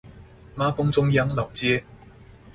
[0.55, 1.83] 媽宮中央老街